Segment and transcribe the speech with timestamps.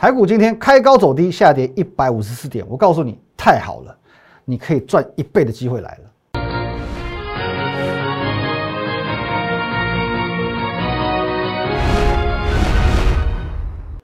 [0.00, 2.64] 台股今天开高走低，下跌一百五十四点。
[2.66, 3.94] 我告诉你，太好了，
[4.46, 6.10] 你可以赚一倍的机会来了。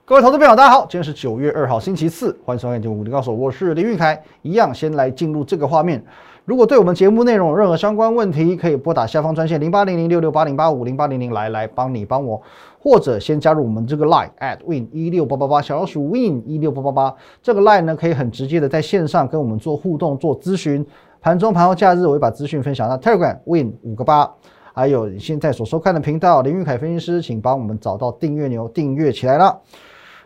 [0.04, 4.22] 各位投资朋友，大家好，今天是九月二号，星期四，欢迎收看节目《武林高手》，我是林玉凯。
[4.42, 6.04] 一样，先来进入这个画面。
[6.46, 12.40] 如果对我们节目内容有任何相关问题，可以拨打下方专线零八零零六六八零八五零八零零来来帮你帮我，
[12.78, 20.86] 或者先加入我们这个 line at win 一六八八八小老鼠 win 一六八八八这个 line 呢，可以很直接的在线上跟我们做互动、做咨询。
[21.20, 24.32] 盘中、盘后、假日，我会把资讯分享到 Telegram win 五个八，
[24.72, 29.60] 还有你现在所收看的频道林玉凯分析师，请帮我们找到订阅钮，订阅起来了。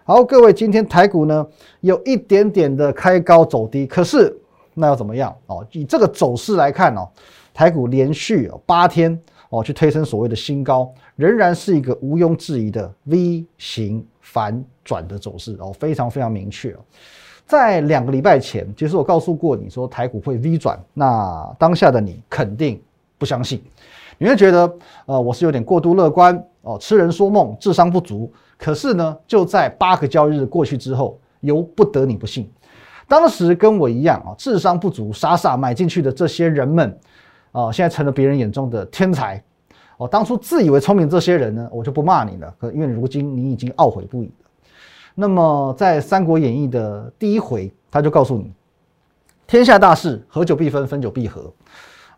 [0.04, 1.46] 好，各位，今天台股呢
[1.80, 4.36] 有一点点的开高走低，可是。
[4.74, 5.66] 那要怎么样哦？
[5.72, 7.08] 以这个走势来看哦，
[7.52, 9.18] 台股连续八天
[9.50, 16.78] 哦去推升所谓的新高，仍然是一个毋庸置疑的 V 型反转的走势哦，非常非常明确哦。
[17.46, 22.80] 在两个礼拜前，其实我告诉过你说台股会 V 转，那当下的你肯定
[23.18, 23.60] 不相信，
[24.18, 24.72] 你会觉得
[25.06, 28.32] 呃我是有点过度乐观哦，痴人说梦，智商不足。
[28.56, 32.48] 可是呢，就在八个交易日过去之后，由不得你不信。
[33.10, 36.96] 当时跟我一样啊，智商不足、傻傻买进去的这些人们，
[37.50, 39.42] 啊，现在成了别人眼中的天才。
[39.96, 44.32] 哦，当初自以为聪明这些人呢，我就不骂你了，可因为如今你已经懊悔不已了。
[45.16, 48.52] 那么在《三国演义》的第一回，他就告诉你：
[49.44, 51.52] 天下大势，合久必分，分久必合。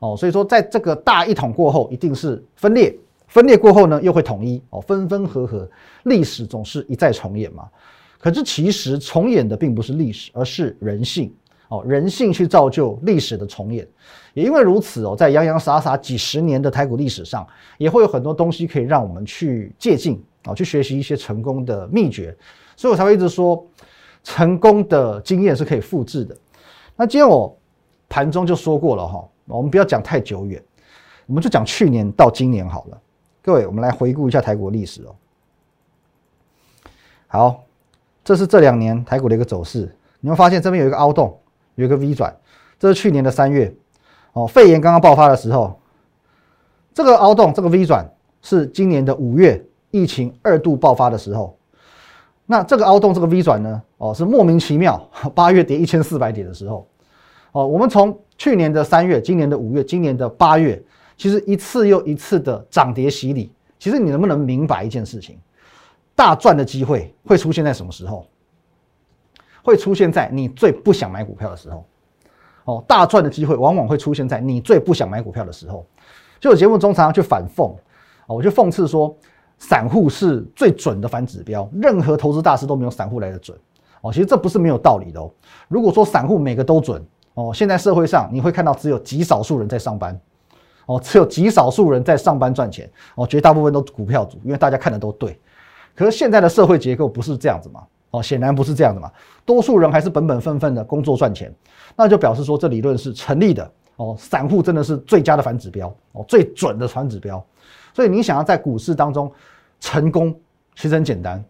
[0.01, 2.93] 哦，所以说在这个大一统过后，一定是分裂；
[3.29, 4.63] 分裂过后呢，又会统一。
[4.69, 5.67] 哦，分分合合，
[6.03, 7.67] 历史总是一再重演嘛。
[8.23, 11.35] 可是其实重演的并不是历史，而是人性
[11.67, 13.85] 哦，人性去造就历史的重演。
[14.33, 17.45] 也因为如此哦，在洋洋洒洒几十年的台股历史上，
[17.79, 22.33] 也会有很多东西可以让我们去借鉴啊，去学习一些成功的秘诀。
[22.77, 23.67] 所以我才会一直说，
[24.23, 26.37] 成功的经验是可以复制的。
[26.95, 27.53] 那今天我
[28.09, 30.63] 盘中就说过了哈，我们不要讲太久远，
[31.27, 33.01] 我们就讲去年到今年好了。
[33.43, 35.17] 各位，我们来回顾一下台股历史哦。
[37.27, 37.65] 好。
[38.25, 41.37] 这是这两年台股的一个走势，你会发现这边有一个凹洞，
[41.75, 42.35] 有一个 V 转，
[42.79, 43.75] 这是去年的三月，
[44.33, 45.79] 哦，肺炎刚刚爆发的时候，
[46.95, 48.09] 这个凹洞，这个 V 转
[48.41, 51.57] 是今年的五月疫情二度爆发的时候，
[52.47, 56.87] 那这个凹洞，这个 V 转呢，哦，是莫名其妙八月跌一千四百点的时候，
[57.51, 60.81] 哦，我们从去年的三月、今年的五月、今年的八月，
[61.17, 65.37] 其实一次又一次的涨跌洗礼，其实你能不能明白一件事情？
[66.15, 68.27] 大赚的机会会出现在什么时候？
[69.63, 71.85] 会出现在你最不想买股票的时候。
[72.65, 75.87] 哦，大赚的机会往往会出现在你最不想买股票的时候。
[76.41, 77.73] 就我节目中常常去反讽，
[78.27, 79.17] 哦，我就讽刺说，
[79.59, 83.57] 散户是最准的反指标，任何投资大师都没有散户来的准。
[84.01, 85.31] 哦，其实这不是没有道理的哦。
[85.69, 87.01] 如果说散户每个都准，
[87.35, 90.21] 哦，现在社会上你会看到只有极少数人在上班，
[90.87, 95.39] 哦，只有极少数人在上班赚钱，哦，绝大部分都股票主，因为大家看的都对。
[95.95, 97.83] 可是现在的社会结构不是这样子嘛？
[98.11, 99.11] 哦，显然不是这样的嘛。
[99.45, 101.55] 多数人还是本本分分的工作赚钱，
[101.97, 104.15] 那就表示说这理论是成立的哦。
[104.19, 107.43] 散户真的是最佳的反指标哦，最准的反指标。
[107.95, 109.33] 所以你想要在股市当中
[109.81, 110.35] 成功，
[110.75, 111.43] 其实很简单，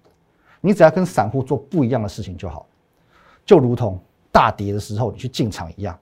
[0.60, 2.66] 你只要跟散户做不一样的事情就好。
[3.44, 4.00] 就如同
[4.30, 5.98] 大跌的时候你去进场一样，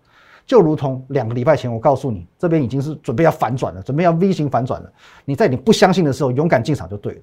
[0.47, 4.93] 就如同两个礼拜前我告诉你，这边已经是准备要反转了，准备要 V 型反转了。
[5.25, 7.21] 你在你不相信的时候勇敢进场就对了。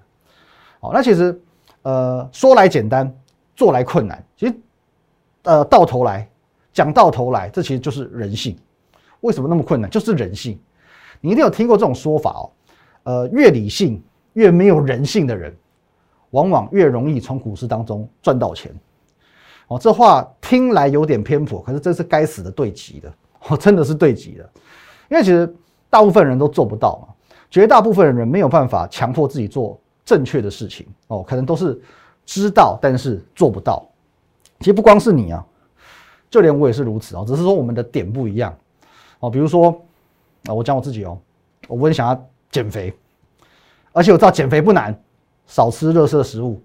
[0.80, 1.42] 好，那其实，
[1.82, 3.12] 呃，说来简单，
[3.56, 4.24] 做来困难。
[4.36, 4.56] 其实，
[5.44, 6.30] 呃，到头来
[6.72, 8.56] 讲到头来，这其实就是人性。
[9.22, 9.90] 为什么那么困难？
[9.90, 10.60] 就是人性。
[11.20, 12.52] 你一定有听过这种说法哦。
[13.04, 15.56] 呃，越理性、越没有人性的人，
[16.30, 18.72] 往往越容易从股市当中赚到钱。
[19.70, 23.14] 哦，这话听来有点偏颇，可是这是该死的对极的，
[23.48, 24.50] 哦，真的是对极的。
[25.10, 25.52] 因为其实
[25.90, 27.14] 大部分人都做不到嘛，
[27.50, 29.80] 绝大部分人没有办法强迫自己做。
[30.08, 31.78] 正确的事情哦，可能都是
[32.26, 33.86] 知道，但是做不到。
[34.60, 35.46] 其实不光是你啊，
[36.30, 38.58] 就连我也是如此哦，只是说我们的点不一样
[39.20, 39.30] 哦。
[39.30, 39.70] 比如说
[40.46, 41.20] 啊，我讲我自己哦，
[41.68, 42.94] 我很想要减肥，
[43.92, 44.98] 而且我知道减肥不难，
[45.46, 46.62] 少吃热色食物，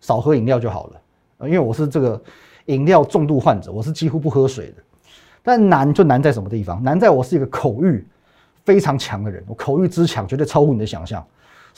[0.00, 1.00] 少喝饮料就好了。
[1.46, 2.20] 因为我是这个
[2.66, 4.82] 饮料重度患者，我是几乎不喝水的。
[5.44, 6.82] 但难就难在什么地方？
[6.82, 8.04] 难在我是一个口欲
[8.64, 11.24] 非常强的人，我口欲之强，绝对超乎你的想象。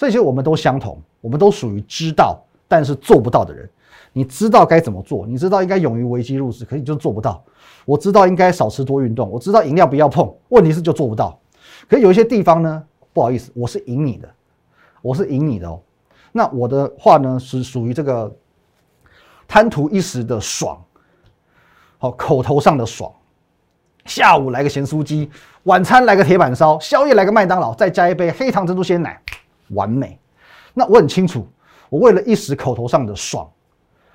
[0.03, 3.71] 这些我们都相同，我们都属于知道但是做不到的人。
[4.13, 7.41] 你知道该怎么做，你知道应该勇于危机入市，可是你就做不到。
[7.85, 11.39] 我知道应该少吃多运动，我知道饮料不要碰，问题是就做不到。
[11.89, 12.83] 可是有一些地方呢，
[13.13, 14.29] 不好意思，我是赢你的，
[15.03, 15.81] 我是赢你的哦。
[16.33, 18.35] 那我的话呢是属于这个
[19.47, 20.77] 贪图一时的爽，
[21.99, 23.09] 好口头上的爽，
[24.05, 25.31] 下午来个咸酥鸡，
[25.63, 29.23] 晚餐来个铁板烧，宵夜来个麦当劳，再加一杯黑糖珍珠鲜奶，
[29.73, 30.19] 完美。
[30.75, 31.47] 那我很清楚，
[31.91, 33.49] 我为了一时口头上的爽，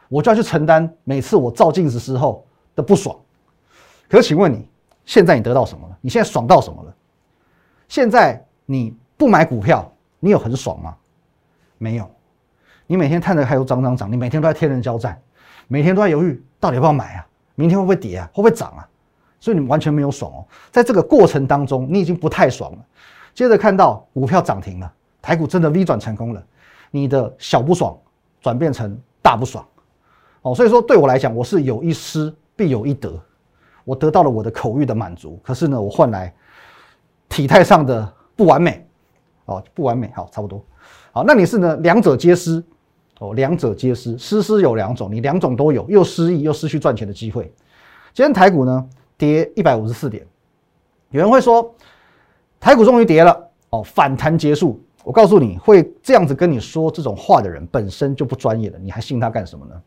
[0.10, 2.46] 我就要去承担每次我照镜子时候
[2.76, 3.16] 的不爽。
[4.10, 4.68] 可是，请问你
[5.06, 5.98] 现在你得到什么了？
[6.02, 6.94] 你现在爽到什么了？
[7.88, 10.96] 现在你不买股票，你有很爽吗？
[11.78, 12.10] 没有。
[12.88, 15.22] 你每天看着还有涨涨涨，你每天都在天人交战，
[15.68, 17.28] 每天都在犹豫到底要不要买啊？
[17.56, 18.30] 明天会不会跌啊？
[18.34, 18.88] 会不会涨啊？
[19.40, 20.46] 所以你完全没有爽哦。
[20.72, 22.78] 在这个过程当中，你已经不太爽了。
[23.34, 26.44] 接着看到股票涨停了，台股真的 V 转成功了，
[26.92, 27.98] 你的小不爽
[28.42, 29.66] 转变成大不爽
[30.42, 30.56] 哦。
[30.56, 33.20] 所以说对我来讲，我是有一失必有一得，
[33.84, 36.34] 我得到了我的口欲的满足，可是呢，我换来
[37.30, 38.88] 体态上的不完美
[39.46, 40.64] 哦，不完美，好，差不多，
[41.12, 42.64] 好，那你是呢，两者皆失。
[43.20, 47.52] 哦，两者皆失，失失有两种，你两种都有，又失意又失去赚钱的机会。
[48.14, 48.88] 今天台股呢
[49.18, 50.24] 跌一百五十四点，
[51.10, 51.74] 有人会说
[52.60, 54.80] 台股终于跌了，哦，反弹结束。
[55.08, 59.82] 我告诉你会这样子跟你说这种话的人本身就不专业了，你还信他干什么呢？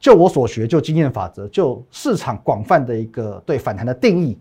[0.00, 4.36] 就我所学，就经验法则，就市场广泛的一个对反弹的定义，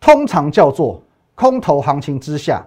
[0.00, 1.00] 通常叫做
[1.36, 2.66] 空头行情之下，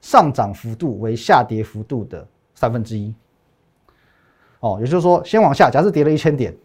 [0.00, 3.14] 上涨幅度为下跌幅度的三分之一。
[4.60, 6.56] 哦，也就是说，先往下，假设跌了一千点，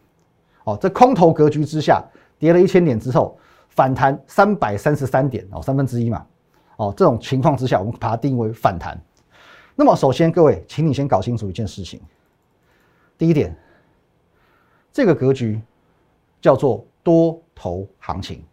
[0.63, 2.01] 哦，在空头格局之下
[2.39, 3.37] 跌了一千点之后，
[3.67, 6.25] 反弹三百三十三点，哦，三分之一嘛，
[6.77, 8.97] 哦，这种情况之下，我们把它定义为反弹。
[9.75, 11.99] 那么，首先各位，请你先搞清楚一件事情。
[13.17, 13.55] 第一点，
[14.91, 15.61] 这个格局
[16.39, 18.43] 叫做多头行情。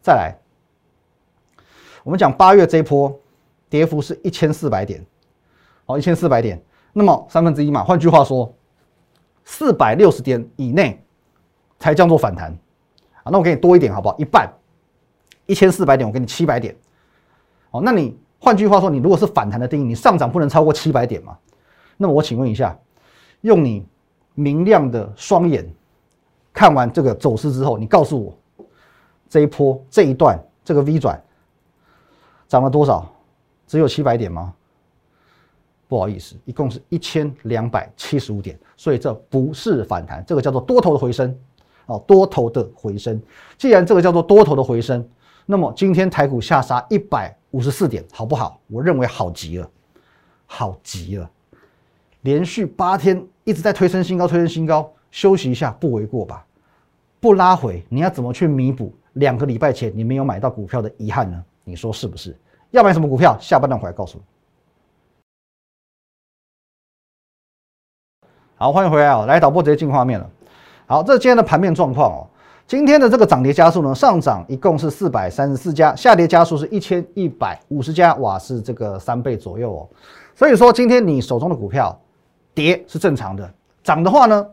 [0.00, 0.36] 再来，
[2.04, 3.18] 我们讲八月这一波
[3.68, 5.04] 跌幅是一千四百点，
[5.86, 6.62] 哦，一千四百点，
[6.92, 8.54] 那么三分之一嘛，换句话说。
[9.42, 11.02] 四百六十点以内
[11.78, 12.52] 才叫做反弹
[13.24, 13.32] 啊！
[13.32, 14.16] 那我给你多一点好不好？
[14.16, 14.48] 一半，
[15.46, 16.76] 一千四百点，我给你七百点。
[17.72, 21.36] 哦，那你换句话说，你如果是反弹的定义，你上涨不能超过七百点嘛？
[21.96, 22.76] 那么我请问一下，
[23.42, 23.86] 用你
[24.34, 25.70] 明亮的双眼
[26.52, 28.66] 看完这个走势之后，你告诉我
[29.28, 31.22] 这一波这一段这个 V 转
[32.48, 33.06] 涨了多少？
[33.66, 34.52] 只有七百点吗？
[35.86, 41.36] 不好意思，一共是一千两百七十五点，所以这不是反弹，这个叫做多头的回升，
[41.86, 43.20] 哦，多头的回升。
[43.58, 45.06] 既然这个叫做多头的回升，
[45.46, 48.60] 那么今天台股下杀一百五十四点，好不好？
[48.68, 49.70] 我认为好极了，
[50.46, 51.30] 好极了，
[52.22, 56.46] 连续八天一直在推升新高，推升新高，休息一下不为过吧？
[57.18, 61.44] 不拉回，你要怎么去弥补两个礼拜前你没有买到股票的遗憾呢？
[61.64, 62.36] 你说是不是？
[62.70, 63.36] 要买什么股票？
[63.40, 64.24] 下半段回来告诉你。
[68.54, 69.24] 好，欢迎回来哦！
[69.26, 70.30] 来，导播直接进画面了。
[70.86, 72.28] 好，这是今天的盘面状况哦。
[72.70, 79.88] 今天的这个涨跌加速呢，上涨一共是四百三十四家，下跌加速是一千一百五十家，哇，是这个三倍左右哦。
[80.36, 82.00] 所以说，今天你手中的股票
[82.54, 83.52] 跌是正常的，
[83.82, 84.46] 涨的话呢，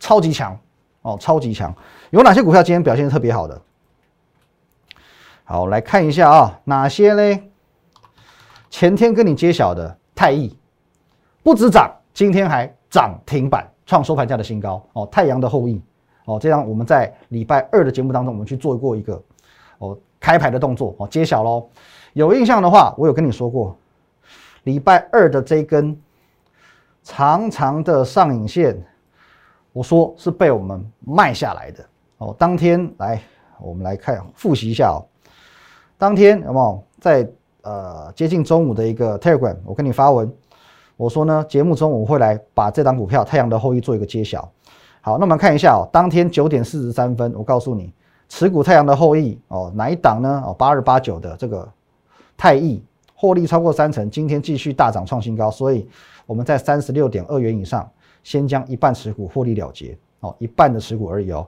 [0.00, 0.58] 超级强
[1.02, 1.72] 哦，超级强。
[2.10, 3.62] 有哪些股票今天表现特别好的？
[5.44, 7.40] 好，来看一下啊，哪些呢？
[8.70, 10.52] 前天跟你揭晓的泰益，
[11.44, 12.68] 不止涨，今天还。
[12.90, 15.80] 涨停板创收盘价的新高哦，太阳的后裔
[16.24, 19.22] 哦，这样我们在礼拜二的节目当中，我们去做过一个
[19.78, 21.68] 哦开牌的动作哦，揭晓喽。
[22.12, 23.76] 有印象的话，我有跟你说过，
[24.64, 25.98] 礼拜二的这根
[27.02, 28.80] 长长的上影线，
[29.72, 31.84] 我说是被我们卖下来的
[32.18, 32.36] 哦。
[32.38, 33.20] 当天来，
[33.60, 35.02] 我们来看复习一下哦。
[35.98, 37.28] 当天有没有在
[37.62, 40.32] 呃接近中午的一个 Telegram，我跟你发文。
[40.96, 44.48] 我说呢，节目中我会来把这档股票太阳的后裔做一个揭晓。
[45.04, 47.92] 好，那我们看一下哦，当天九点四十三分，我告诉你，
[48.28, 50.42] 持股太阳的后裔哦，哪一档呢？
[50.46, 51.68] 哦，八二八九的这个
[52.36, 52.80] 太益
[53.14, 55.88] 获利超过三成，今天继续大涨创新高，所以
[56.24, 57.90] 我们在三十六点二元以上，
[58.22, 61.46] 先将一半持股获利了结哦，一半的持股而已哦。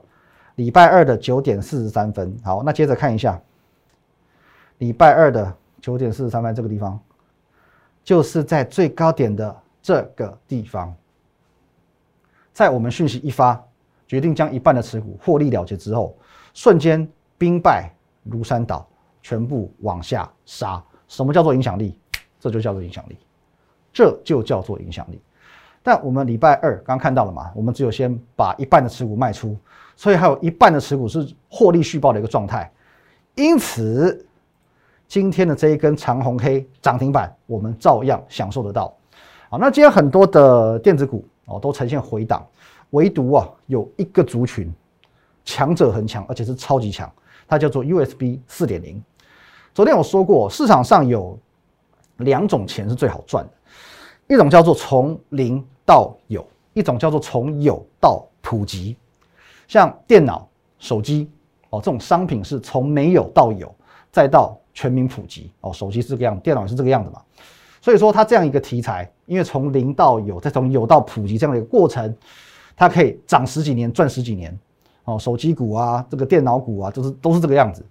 [0.55, 3.41] 礼拜二的九点四十三分，好，那接着看一下，
[4.79, 6.99] 礼拜二的九点四十三分这个地方。
[8.03, 10.93] 就是在最高点的这个地方，
[12.55, 13.61] 在我们讯息一发，
[14.07, 16.15] 决定将一半的持股获利了结之后，
[16.53, 17.05] 瞬间
[17.37, 17.93] 兵败
[18.23, 18.87] 如山倒，
[19.21, 20.81] 全部往下杀。
[21.09, 21.99] 什么叫做影响力？
[22.39, 23.17] 这就叫做影响力，
[23.91, 25.19] 这就叫做影响力。
[25.83, 27.51] 但我们礼拜二刚看到了嘛？
[27.53, 29.57] 我们只有先把一半的持股卖出，
[29.97, 32.71] 所以还有一半的持股是获利续报的一个状态，
[33.35, 34.25] 因此。
[35.07, 38.91] 今天的这一根长红黑涨停板，我们照样享受得到。
[39.49, 42.45] 好，那今天很多的电子股哦都呈现回档，
[42.91, 44.71] 唯独啊有一个族群
[45.43, 47.11] 强者很强，而且是超级强，
[47.47, 49.01] 它叫做 USB 四点零。
[49.73, 51.37] 昨天我说过，市场上有
[52.17, 58.95] 两种钱是最好赚的，一种叫做从零到有，一种叫做从有到普及。
[59.67, 60.47] 像电脑、
[60.79, 61.29] 手机
[61.69, 63.73] 哦这种商品是从没有到有，
[64.11, 65.73] 再到全民普及哦。
[65.73, 67.21] 手机是这个样，电脑也是这个样子嘛。
[67.85, 72.11] 所以说，它这样一个题材，因为从零到有，再从有到普及这样的一个过程，
[72.75, 74.57] 它可以涨十几年，赚十几年
[75.03, 75.19] 哦。
[75.19, 77.85] 手机股啊，这个电脑股啊，就是都是这个样子。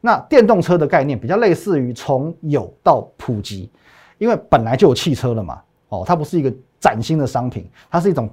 [0.00, 3.68] 那电动车的概念比较类似于从有到普及，
[4.16, 8.32] 因为本来就有汽车了嘛哦，它不是一个崭新的商品，它是一种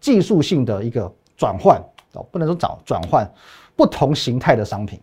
[0.00, 1.80] 技术性的一个转换。
[2.14, 3.24] 哦，不能说转转换
[3.76, 5.00] 不同形态的商品，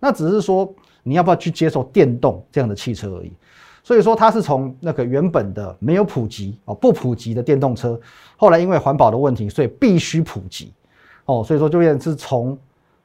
[0.00, 0.68] 那只是说
[1.04, 3.32] 你要不要去接受电动这样的汽车而已。
[3.88, 7.98] 所以说它是从那个原本的没有普及哦，不普及的电动车，
[8.36, 10.74] 后来因为环保的问题，所以必须普及
[11.24, 11.42] 哦。
[11.42, 12.58] 所以说就变成是从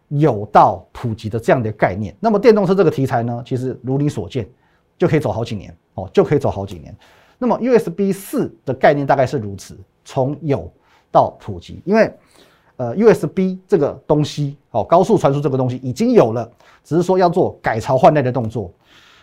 [0.09, 2.13] 有到普及的这样的概念。
[2.19, 4.45] 那么电动车这个题材呢，其实如你所见，
[4.97, 6.93] 就可以走好几年哦，就可以走好几年。
[7.37, 10.69] 那么 USB 四的概念大概是如此，从有
[11.09, 12.13] 到普及，因为。
[12.75, 16.51] 呃，USB 这个东西哦，高速传输这个东西已经有了，
[16.83, 18.73] 只是说要做改朝换代的动作。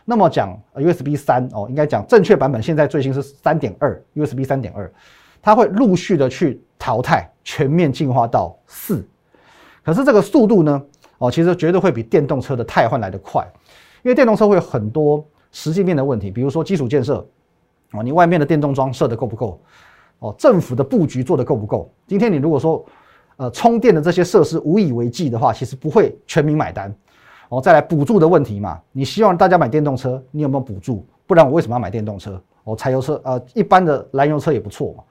[0.04, 4.92] 那么讲 USB 三哦，应该讲正确版本，现在最新是三点二，USB 三点二，
[5.40, 9.06] 它会陆续的去淘汰，全面进化到四。
[9.84, 10.82] 可是这个速度呢，
[11.18, 13.46] 哦，其实绝对会比电动车的汰换来的快，
[14.02, 17.26] 因为电动车会有很多实际面的问题，比如说基础建设
[17.92, 19.60] 哦，你外面的电动桩设的够不够？
[20.18, 21.90] 哦，政府的布局做的够不够？
[22.06, 22.84] 今天你如果说
[23.36, 26.94] 呃，充电的这些设施无以为继的话，其实不会全民买单。
[27.50, 31.04] 哦，再来补助的问题嘛，你希望大家买电动车，你有没有补助？
[31.26, 32.40] 不然我为什么要买电动车？
[32.62, 35.02] 哦，柴油车，呃，一般的燃油车也不错嘛。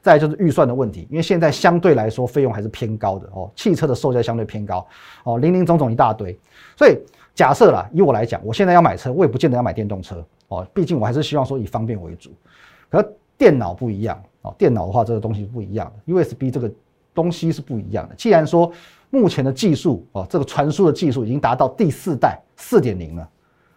[0.00, 4.86] 再就是预算的问题，因为现在相对来说费用还是偏高的哦，汽车的售价相对偏高
[5.24, 6.34] 哦，零零总总一大堆。
[6.76, 6.98] 所以
[7.34, 12.30] 假设啦，以我来讲，我现在要买车，我也不见得要买电动车哦，毕竟我还是希望说以方便为主。
[12.88, 13.06] 可
[13.36, 16.72] 电脑不一样哦，电脑的话这个东西不一样，USB 这个。
[17.14, 18.14] 东西是不一样的。
[18.14, 18.72] 既然说
[19.14, 23.28] 目前的技术哦，这个传输的技术已经达到第四代四点零了，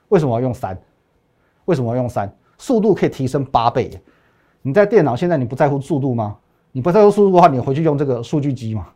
[0.07, 0.79] 为什么要用三？
[1.65, 2.33] 为什么要用三？
[2.57, 3.91] 速度可以提升八倍。
[4.61, 6.37] 你在电脑现在你不在乎速度吗？
[6.71, 8.87] 你不在乎速度的话，你回去用这个数据机嘛。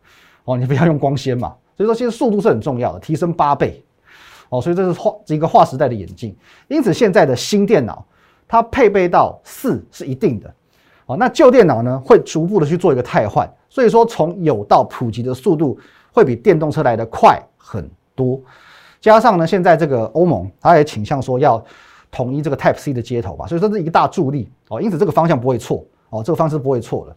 [0.44, 1.54] 哦，你不要用光纤嘛。
[1.76, 3.84] 所以说，其实速度是很重要的，提升八倍。
[4.48, 6.34] 哦，所以这是划一个划时代的眼镜。
[6.68, 8.02] 因此，现在的新电脑
[8.48, 10.50] 它配备到四是一定的。
[11.04, 13.46] 哦，那旧电脑呢，会逐步的去做一个汰换。
[13.68, 15.78] 所以说，从有到普及的速度
[16.12, 18.40] 会比电动车来的快很多。
[19.00, 21.64] 加上呢，现在这个欧盟它也倾向说要
[22.10, 24.80] 统一这个 Type C 的接头吧，所以说是一个大助力哦。
[24.80, 27.16] 因此这个方向不会错哦，这个方式不会错的。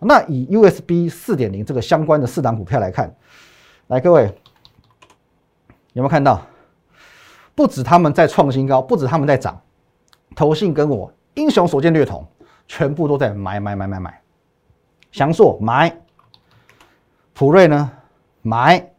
[0.00, 3.14] 那以 USB 四点零这个相关的四档股票来看，
[3.86, 4.24] 来各位
[5.92, 6.42] 有没有看到？
[7.54, 9.60] 不止他们在创新高，不止他们在涨，
[10.34, 12.26] 投信跟我英雄所见略同，
[12.66, 14.20] 全部都在买买买买买。
[15.12, 15.94] 翔硕买，
[17.32, 17.92] 普瑞呢
[18.42, 18.92] 买，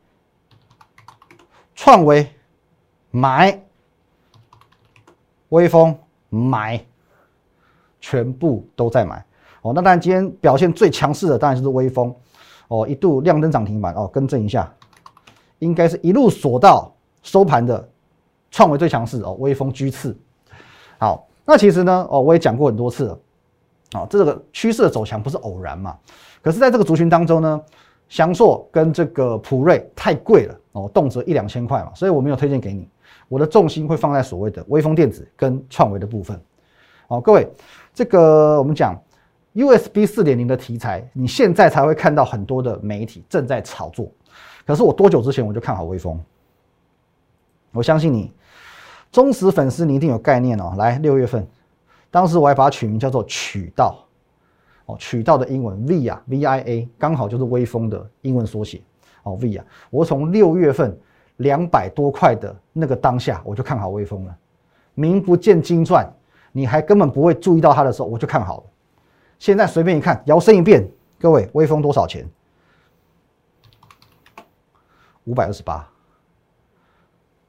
[1.76, 2.28] 创维
[3.12, 3.62] 买，
[5.50, 5.98] 微风
[6.30, 6.84] 买，
[8.00, 9.24] 全部都在买
[9.62, 9.74] 哦。
[9.76, 12.16] 那当然，今天表现最强势的当然就是微风
[12.70, 14.74] 哦，一度亮灯涨停板哦，更正一下，
[15.60, 17.88] 应该是一路锁到收盘的
[18.50, 20.18] 创维最强势哦，微风居次。
[20.98, 23.20] 好，那其实呢哦，我也讲过很多次了。
[23.92, 25.96] 啊，这个趋势的走强不是偶然嘛？
[26.42, 27.62] 可是，在这个族群当中呢，
[28.10, 32.88] 翔硕跟这个普瑞太贵了哦，动辄一两千块嘛，所以我没有推荐给你。
[33.28, 36.40] 我的重心会放在所谓的微风电子跟创维的部分。
[37.08, 37.48] 哦，各位，
[37.94, 38.96] 这个我们讲
[39.54, 44.12] USB 四点零的题材，你现在才会看到很多的媒体正在炒作。
[44.66, 46.20] 可是我多久之前我就看好微风？
[47.72, 48.32] 我相信你
[49.12, 50.74] 忠实粉丝，你一定有概念哦。
[50.78, 51.48] 来，六月份。
[52.12, 54.06] 当时我还把它取名叫做渠道，
[54.86, 58.82] 哦，渠道的英文 V 啊，V I A，刚好就是微风的英文缩写，
[59.24, 60.98] 哦，V 啊，我从六月份
[61.38, 64.38] 两百多块的那个当下，我就看好微风了，
[64.94, 66.06] 名不见经传，
[66.52, 68.64] 你还根本不会注意到它的时候，我就看好了。
[69.40, 70.88] 现在随便一看，摇身一变，
[71.20, 72.30] 各位，微风多少钱？
[75.26, 75.90] 五百二十八，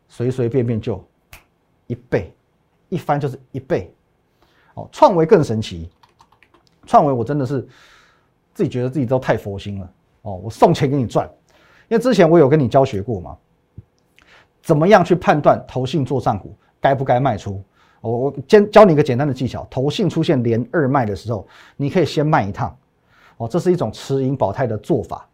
[0.07, 1.05] 随随便便就
[1.89, 2.33] 一倍，
[2.89, 3.93] 一翻就是一倍。
[4.75, 5.91] 哦，创维更神奇，
[6.87, 7.61] 创维我真的是
[8.53, 9.91] 自己觉得自己都太佛心了
[10.23, 11.29] 哦，我送钱给你赚，
[11.89, 13.37] 因为之前我有跟你教学过嘛，
[14.63, 17.63] 怎么样去判断投信做账股该不该卖出？
[18.01, 22.77] 我我先教你一个简单的技巧，投信出现连二卖的时候，你可以先卖一趟，
[23.39, 25.27] 哦，这是一种持盈保泰的做法。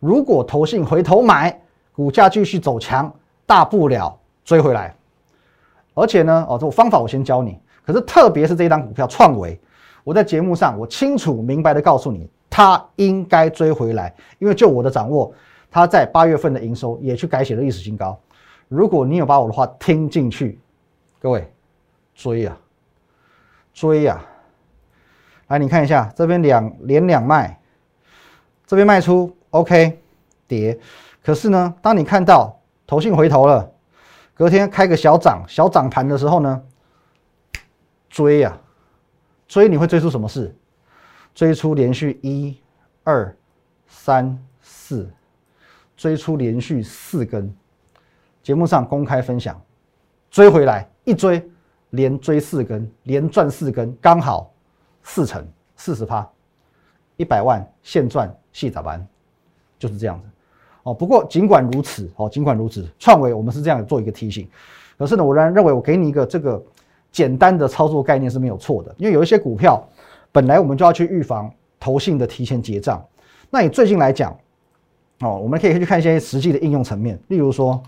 [0.00, 1.56] 如果投信回头买，
[1.92, 3.12] 股价继续走强，
[3.46, 4.94] 大不了追回来。
[5.94, 7.58] 而且呢，哦，这方法我先教你。
[7.84, 9.58] 可是特别是这一档股票创维，
[10.06, 15.34] 我在节目上我清楚明白的告诉你，它应该追回来，因为就我的掌握，
[15.68, 18.16] 它在八月份的营收也去改写了历史新高。
[18.68, 20.60] 如果你有把我的话听进去，
[21.18, 21.52] 各位
[22.14, 22.56] 追呀，
[23.74, 24.24] 追呀！
[25.48, 27.58] 来，你看一下这边两连两卖，
[28.64, 29.98] 这边卖出，OK，
[30.46, 30.78] 跌。
[31.20, 33.68] 可是呢，当你看到投信回头了，
[34.34, 36.62] 隔天开个小涨小涨盘的时候呢，
[38.08, 38.56] 追呀，
[39.48, 40.54] 追你会追出什么事？
[41.34, 42.56] 追出连续一、
[43.04, 43.34] 二、
[43.86, 45.08] 三、四，
[45.96, 47.54] 追出连续四根。
[48.42, 49.60] 节目上公开分享，
[50.30, 51.46] 追回来一追，
[51.90, 54.52] 连追四根，连赚四根，刚好
[55.02, 56.28] 四成四十趴，
[57.16, 59.06] 一百万现赚细咋办，
[59.78, 60.28] 就是这样子
[60.84, 60.94] 哦。
[60.94, 64.48] 不过尽管如此哦，尽管如此，创维我们是这样做一个提醒。
[64.96, 66.62] 可是呢，我仍然认为我给你一个这个
[67.10, 69.82] 简单的操作概念是没有错的，因为有一些股票
[70.32, 73.04] 本来我们就要去预防投信的提前结账。
[73.50, 74.36] 那你最近来讲
[75.20, 77.82] 哦，我们可以去看一些实际的应用层面，例如说。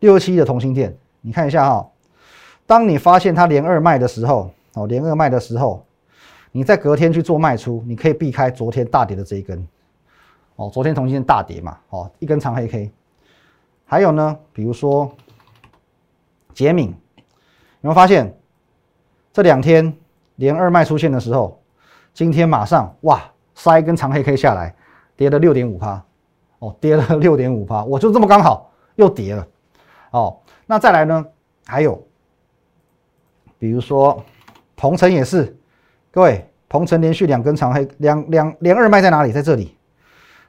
[0.00, 1.90] 六七的同心店，你看一下哈，
[2.66, 5.84] 当你发现它连二卖的时候，哦，连二卖的时候，
[6.52, 9.66] 你在隔天去做卖出，你可以避开昨天大跌的这一根，
[10.54, 12.92] 哦，昨天同心店大跌嘛，哦，一根长黑 K，
[13.84, 15.10] 还有呢，比如说
[16.58, 16.92] 杰敏，有
[17.82, 18.36] 没有发现
[19.32, 19.96] 这两天
[20.34, 21.62] 连二卖出现的时候，
[22.12, 23.22] 今天马上哇，
[23.54, 24.74] 塞一根长黑 K 下来，
[25.14, 26.04] 跌了六点五趴，
[26.58, 29.46] 哦，跌了六点五趴，我就这么刚好又跌了。
[30.10, 30.36] 哦，
[30.66, 31.24] 那再来呢？
[31.64, 32.04] 还有，
[33.56, 34.24] 比如说，
[34.74, 35.56] 鹏程也是，
[36.10, 39.30] 各位，鹏程连续两根长黑，两两连二卖在哪里？
[39.30, 39.76] 在这里，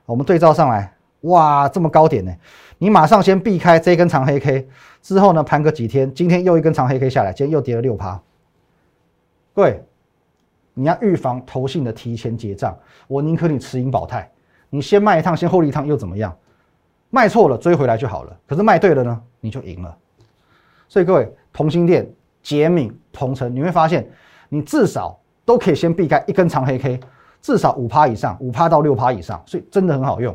[0.07, 2.33] 我们对照上来，哇，这么高点呢？
[2.77, 4.67] 你马上先避开这根长黑 K，
[5.01, 8.19] 之后呢，盘个几天，今天又一根长黑 K 下来，今天又跌了六趴。
[9.53, 9.83] 各位，
[10.73, 14.31] 你要预防投信的提前结账，我宁可你持盈保泰，
[14.69, 16.33] 你先卖一趟，先获利一趟又怎么样？
[17.09, 19.97] 卖错了追回来就好了，可是卖对了呢，你就赢了。
[20.87, 22.09] 所以各位，同心店、
[22.41, 24.07] 捷敏、同城，你会发现，
[24.47, 26.99] 你至少都可以先避开一根长黑 K，
[27.41, 30.33] 至少五趴以上，五趴到六趴以上，所以真的很好用，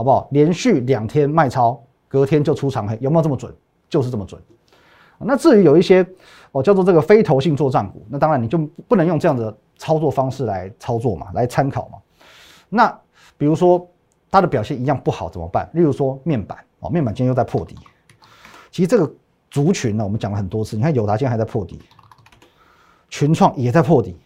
[0.00, 0.26] 好不好？
[0.30, 3.54] 连续两天卖超，隔天就出长黑，有没有这么准？
[3.90, 4.40] 就是这么准。
[5.18, 6.06] 那至于有一些
[6.52, 8.56] 哦叫做这个非投性做账股，那当然你就
[8.88, 11.98] 不能用这样的操作方式来操作嘛，来参考嘛。
[12.68, 12.98] 那
[13.36, 13.86] 比如说。
[14.32, 15.68] 它的表现一样不好怎么办？
[15.74, 17.74] 例如说面板哦，面板今天又在破底。
[18.70, 19.12] 其实这个
[19.50, 20.76] 族群呢，我们讲了很多次。
[20.76, 21.80] 你看友达今天还在破底，
[23.08, 24.16] 群创也在破底。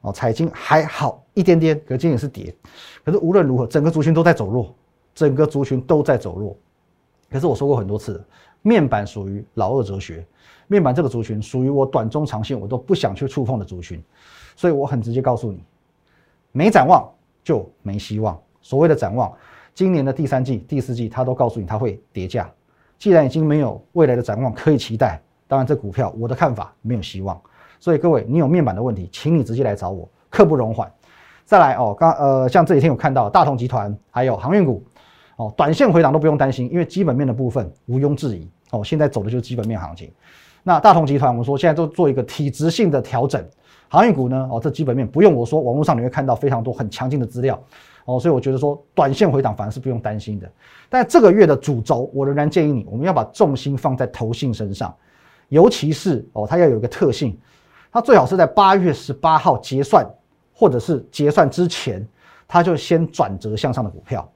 [0.00, 2.54] 哦，彩晶还好一点点，可是今天也是跌。
[3.04, 4.74] 可是无论如何，整个族群都在走弱，
[5.14, 6.56] 整个族群都在走弱。
[7.30, 8.24] 可是我说过很多次，
[8.62, 10.26] 面板属于老二哲学，
[10.66, 14.02] 面板这个族群属于我短中长线我都不想去触碰的族群，
[14.56, 15.62] 所以我很直接告诉你，
[16.52, 17.08] 没展望。
[17.42, 18.38] 就没希望。
[18.60, 19.32] 所谓的展望，
[19.74, 22.48] 今年的第三季、第四季，他都告诉你他会跌价。
[22.98, 27.40] 既然已经没有未来的展望可以期待，当然这股票我的看法没有希望。
[27.80, 30.88] 所以各位，你有面板的问题，请你直接来找我，刻不容缓。
[31.44, 34.84] 再来哦，刚呃，像这几天有看到大同集团还有航运股
[35.36, 38.84] 哦，短线回档都不用担心，因为基本面的部分毋庸置疑哦。
[38.84, 40.12] 现在走的就是基本面行情。
[40.62, 43.44] 那大同集团，我们说现在都做一个体质性的调整。
[43.88, 44.48] 航运股呢？
[44.52, 47.60] 哦，这基本面不用我说，网络上你会看到非常多很强劲的资料
[48.04, 50.48] 哦，所以我觉得说短线回档反而是不用担心的。
[50.88, 54.94] 但这个月的主轴，我仍然建议你，我们要把重心放在投信身上，
[55.48, 57.36] 尤其是哦，它要有一个特性，
[57.92, 60.06] 它最好是在八月十八号结算
[60.54, 62.06] 或者是结算之前，
[62.46, 64.28] 它就先转折向上的股票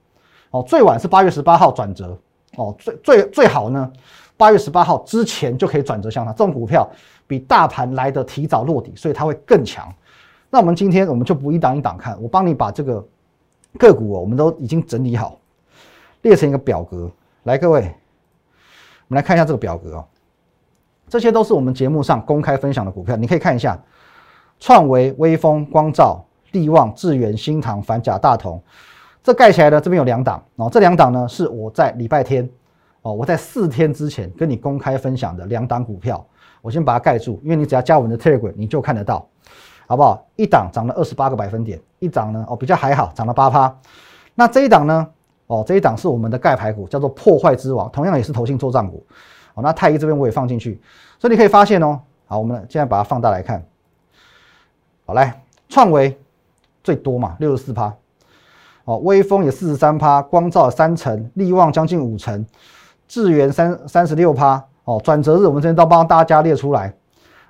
[0.51, 2.19] 哦，最晚是八月十八号转折
[2.57, 3.93] 哦，最最最好呢，
[4.37, 6.89] 八月十八号之前就可以转折向上，这种股票。
[7.27, 9.91] 比大盘来的提早落底，所以它会更强。
[10.51, 13.03] 那我们今天我们就不一档一档看，我帮你把这个
[13.79, 15.39] 个股哦，我们都已经整理好，
[16.21, 17.11] 列成一个表格。
[17.45, 20.05] 来，各位，我们来看一下这个表格哦。
[21.15, 23.81] 这些都是我们节目上公开分享的股票，你可以看一下：
[24.59, 28.61] 创维、微风、光照、利旺、智源、新唐、反甲、大同。
[29.23, 32.51] 这盖起来的这边有两档哦，这两档呢是我在礼拜天
[33.03, 36.27] 哦，我在四天之前跟你公开分享的两档股票。
[36.61, 39.25] 我先把它盖住，因为你只要加我们的 Telegram，你就看得到，
[39.87, 40.27] 好不好？
[40.35, 43.73] 一档涨了二十八个百分点，一档呢哦比较还好，涨了八趴。
[44.35, 45.07] 那这一档呢？
[45.47, 49.07] 哦这一档是我们的盖牌股，叫做破坏之王，同样也是投信做账股。
[49.55, 50.81] 哦，那太一这边我也放进去，
[51.19, 53.65] 所以你可以发现哦，好，我们现在把它放大来看，
[55.07, 56.19] 好来，创维
[56.83, 57.95] 最多嘛，六十四趴。
[58.87, 62.45] 哦，微风也四十三趴，光照三成，力旺将近五成，
[63.09, 64.63] 智源三三十六趴。
[64.85, 66.95] 哦，转折日我们这边都帮大家列出来。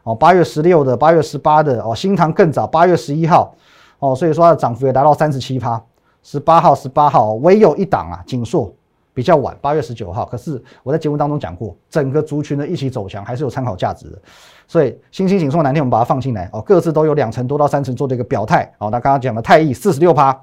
[0.05, 3.53] 哦，八月十六的，八月十八的，哦，新塘更早，八月十一号。
[3.99, 5.83] 哦，所以说它的涨幅也达到三十七趴。
[6.23, 8.73] 十八号，十八号，唯有一档啊，锦硕
[9.15, 10.27] 比较晚，八月十九号。
[10.27, 14.19] 可是我在节目当中讲过，整个族群的一起走强还是有参考价值的。
[14.67, 18.71] 所以新兴锦硕哪天我们把它放进来，哦，各自都有两成多到三成做的一个表态。
[18.79, 20.39] 哦，那刚刚讲的泰益四十六趴。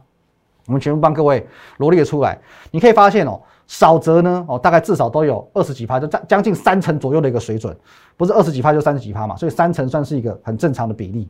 [0.67, 1.45] 我们全部帮各位
[1.77, 7.75] 罗列出来，你可以发现哦，少则呢哦，大概至少都有二十几趴，就将将近三成左右的一个水准，
[8.15, 11.27] 不是二十几趴就三十几趴嘛，所以三成算是一个很正常的比例。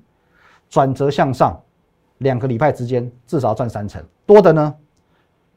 [0.69, 1.57] 转折向上，
[2.17, 4.75] 两个礼拜之间至少赚三成，多的呢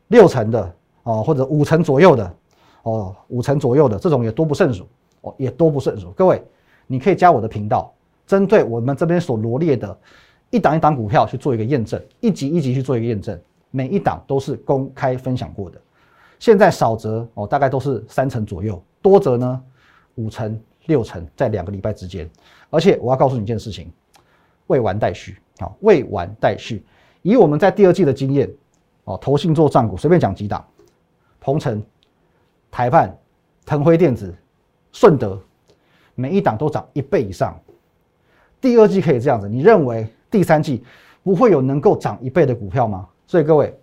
[0.07, 0.73] 六成的
[1.05, 2.35] 哦，或者五成左右的
[2.83, 4.87] 哦，五成左右的这种也多不胜数
[5.23, 6.11] 哦，也多不胜数。
[6.11, 6.43] 各位，
[6.87, 7.91] 你可以加我的频道，
[8.27, 9.97] 针对我们这边所罗列的
[10.51, 13.39] 一档一档股票去做一个验证，一级一级去做一个验证。
[13.71, 15.81] 每一档都是公开分享过的，
[16.39, 19.63] 现在少则哦，大概都是三成左右，多则呢
[20.15, 22.31] 五成、六成，在两个礼拜之间。
[22.71, 23.91] 而且我要告诉你一件事情，
[24.69, 26.85] 未完待续啊，未完待续。
[27.23, 28.49] 以我们在第二季的经验
[29.05, 30.65] 哦，投信做账股，随便讲几档，
[31.45, 31.85] 鹏程、
[32.71, 33.15] 台办、
[33.67, 34.35] 腾辉电子、
[34.93, 35.39] 顺德，
[36.15, 37.55] 每一档都涨一倍以上。
[38.63, 40.83] 第二季可以这样子，你认为第三季
[41.23, 43.07] 不会有能够涨一倍的股票吗？
[43.27, 43.79] 所以各位，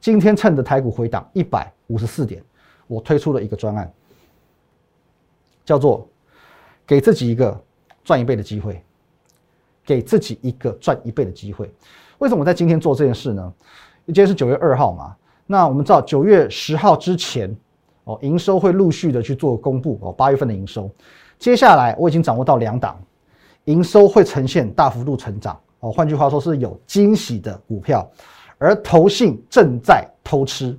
[0.00, 2.42] 今天趁着台股回档一百五十四点，
[2.88, 3.88] 我推出了一个专案，
[5.64, 6.04] 叫做
[6.84, 7.56] 给自己一个
[8.02, 8.82] 赚一倍的机会，
[9.86, 11.72] 给自己一个赚一倍的机会。
[12.18, 13.54] 为什么在今天做这件事呢？
[14.06, 15.16] 今天是九月二号嘛，
[15.50, 17.56] 那我们知道九月十号之前，
[18.04, 20.90] 哦，营收会陆续的去做公布哦，八月份的营收，
[21.38, 23.00] 接下来我已经掌握到两档，
[23.64, 28.06] 营收会呈现大幅度成长哦，换句话说是有惊喜的股票。
[28.58, 30.78] 而投信正在偷吃，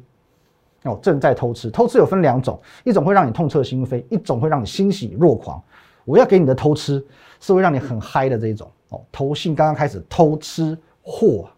[0.83, 1.71] 哦，正在偷吃。
[1.71, 5.59] 偷吃有分两种，一种会让你痛彻心扉，一种会让你欣喜若狂。
[6.05, 7.03] 我要给你的偷吃，
[7.39, 8.69] 是会让你很嗨的这种。
[8.89, 11.49] 哦，投信刚刚开始偷吃货，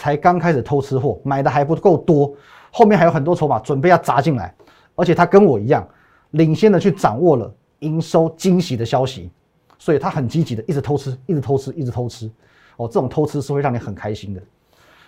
[0.00, 2.34] 才刚开始偷吃货，买的还不够多，
[2.70, 4.54] 后面还有很多筹码准备要砸进来。
[4.94, 5.86] 而且他跟我一样，
[6.30, 9.30] 领先的去掌握了营收惊喜的消息，
[9.78, 12.30] 所以他很积极的一直偷吃，一直偷吃，一直偷吃。
[12.78, 14.40] 哦，这种偷吃是会让你很开心的。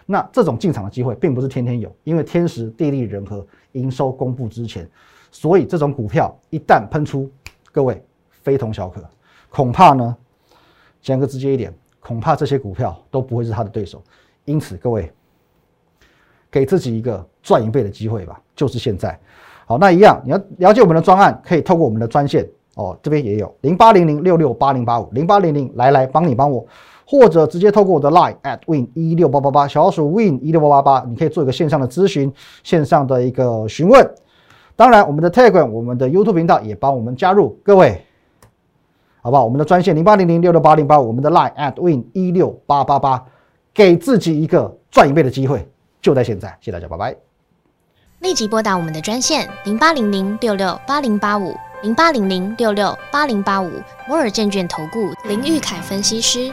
[0.04, 4.86] 那这种进场的机会并不是天天有，因为天时地利人和营收公布之前，
[5.30, 7.30] 所以这种股票一旦喷出，
[7.72, 9.02] 各位非同小可，
[9.48, 10.14] 恐怕呢
[11.00, 14.02] 讲个直接一点，恐怕这些股票都不会是他的对手。
[14.44, 15.10] 因此，各位
[16.50, 19.18] 给自己一个赚一倍的机会吧，就是现在。
[19.66, 26.66] 好，那一样你要了解我们的专案，可以透过我们的专线哦，这边也有零八零零六六八零八五零八零零来来帮你帮我。
[27.04, 34.08] 或者直接透过我的 line at win 一六八八八小老鼠 win 一六八八八，你可以做一个线上的咨询，线上的一个询问。
[34.76, 38.02] 当然，我们的 Telegram，我们的 YouTube 频道也帮我们加入各位，
[39.20, 39.44] 好不好？
[39.44, 43.22] 我们的专线零八零零六六八零八五，我们的 line at win 一六八八八，
[43.74, 45.66] 给自己一个赚一倍的机会，
[46.00, 46.48] 就在现在。
[46.60, 47.16] 谢谢大家，拜拜。
[48.20, 53.70] 立即拨打我们的专线零八零零六六八零八五零八零零六六八零八五
[54.06, 56.52] 摩尔证券投顾林玉凯分析师。